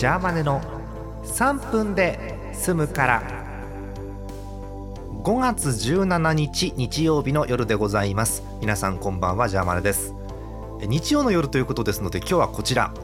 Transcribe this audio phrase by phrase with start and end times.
[0.00, 0.62] ジャーマネの
[1.24, 3.22] 3分で済むから。
[5.22, 8.42] 5月17日日曜日の夜でございます。
[8.62, 10.14] 皆さんこんばんはジャーマネです。
[10.80, 12.94] 日曜の夜ということですので今日はこちら。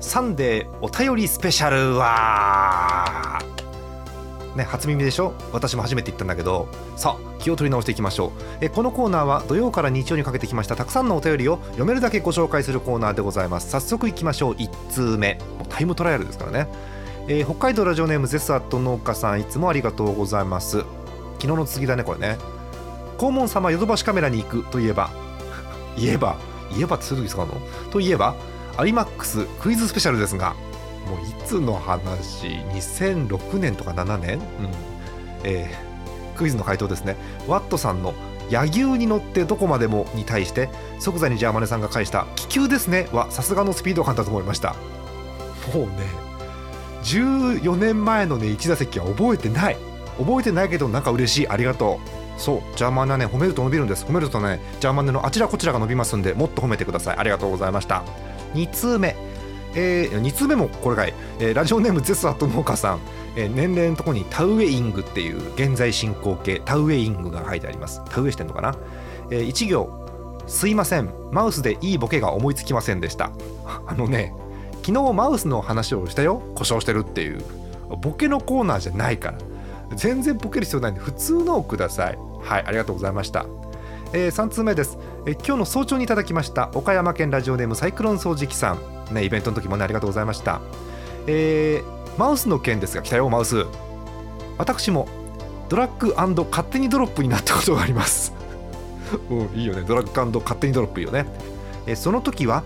[0.00, 2.83] サンデーお便りスペシャルは
[4.56, 5.34] ね、初耳でしょ？
[5.52, 6.68] 私も初めて言ったんだけど。
[6.96, 8.30] さあ気を取り直していきましょう。
[8.60, 13.70] えこのコーナーは土曜から日曜にかけてきましたたくさんのお便りを読めるだけご紹介するコーナーでございます。
[13.70, 14.54] 早速いきましょう。
[14.54, 15.38] 1通目。
[15.68, 16.68] タイムトライアルですからね、
[17.26, 20.78] えー、北海道ラジオネームゼスアット農家さんいつもありがとうございます。
[21.40, 22.38] 昨日の次だねこれね
[23.18, 25.10] 黄門様ヨドバシカメラに行くといえば。
[25.98, 26.36] 言えば。
[26.70, 27.54] 言えばつるぎ使うの？
[27.90, 28.34] といえば
[28.76, 30.54] アリマックスクイズスペシャルですが。
[31.08, 34.42] もういつの話？2006年とか7年、うん。
[35.44, 37.16] えー、クイズの回答ですね。
[37.46, 38.14] ワットさんの
[38.50, 40.68] 「野牛に乗ってどこまでも」に対して
[40.98, 44.74] 即座にジャーマネさんが返した「気球ですね」はさすがのスピード感だと思いました。
[45.74, 46.24] もうね。
[47.02, 49.76] 14年前のね1打席は覚えてない。
[50.18, 51.48] 覚えてないけどなんか嬉しい。
[51.48, 52.40] ありがとう。
[52.40, 52.62] そう。
[52.76, 54.06] ジャーマネはね褒めると伸びるんです。
[54.06, 57.16] 褒めるとねジャーマネのあちらこちらが伸びますんでもっと褒めてください。
[57.18, 58.02] ありがとうございました。
[58.54, 59.14] 2通目
[59.74, 63.00] えー、2通目もこれかい、えー、ラジオネームゼスアット農家さん、
[63.36, 66.60] えー、年齢のところにタウェイングっていう現在進行形。
[66.64, 68.02] タウェイングが書いてあります。
[68.10, 68.76] タウェイしてんのかな、
[69.30, 70.04] えー、1行
[70.46, 71.10] すいません。
[71.32, 73.32] マウスでいいボケが思いつきませんでした。
[73.86, 74.34] あのね
[74.82, 76.42] 昨日マウスの話をしたよ。
[76.54, 77.42] 故障してるっていう。
[78.00, 79.38] ボケのコーナーじゃないから。
[79.96, 82.18] 全然ボケる必要ないんで普通のをください。
[82.42, 83.46] はいありがとうございました。
[84.12, 89.14] えー、3通目です、え、今日の早朝にいただきました岡山県ラジオネームサイクロン掃除機さん。
[89.14, 90.60] ねイベントの時もねありがとうございました。
[91.26, 93.64] えー、マウスの件ですが来たよマウス。
[94.58, 95.08] 私も
[95.70, 98.34] ドラッグ勝手にドロップになったことがあります。
[99.30, 99.82] うんいいよね。
[99.86, 101.24] ドラッグ勝手にドロップいいよね、
[101.86, 102.62] え、その時は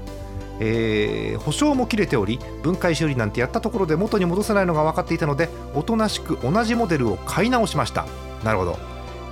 [0.58, 8.06] えー、保証も切れており分解修理なんてやったところで元に戻せないのが分かっていたのでおとなしく同じモデルを買い直しました。
[8.42, 8.76] なるほど。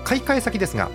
[0.05, 0.89] 買い替え先ですが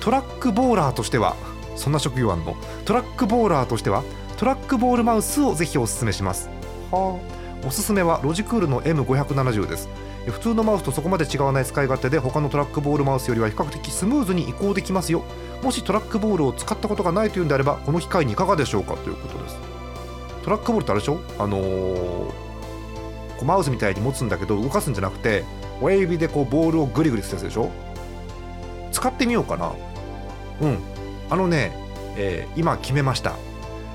[0.00, 1.34] トラックボーラーとしては
[1.76, 2.56] そんな職業あんの？
[2.84, 4.02] トラックボーラーとしては
[4.36, 6.48] トラックボールマウスをぜひおすすめします。
[6.90, 7.66] はあ。
[7.66, 9.88] おすすめはロジクールの M570 です。
[10.26, 15.22] 普通のマウスとそこまで違わない使い勝手で他のトラックボールマウスよりは比較的スムーズに移行できますよ。
[15.62, 18.94] もしトラックボールを使ったことがないというんであればこの機会にいかがでしょうか？
[18.94, 19.58] ということです。
[20.42, 21.20] トラックボールってあれでしょ？
[21.38, 22.32] あのー、こ
[23.42, 25.44] うマウスみたいに持つんだけど動かすんじゃなくて
[25.82, 27.70] 親指でこうボールをグリグリするやつでしょ？
[28.92, 29.72] 使ってみようかな。
[30.62, 30.78] うん。
[31.30, 31.72] あのね、
[32.16, 33.36] えー、今決めました、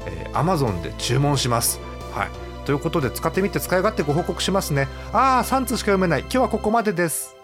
[0.08, 1.80] えー、Amazon で注文します。
[2.14, 2.30] はい。
[2.66, 4.88] ということで使ってみて使い勝手ご報告しますね。
[5.14, 6.22] ああ3通しか読めない。
[6.22, 7.36] 今日はここまでです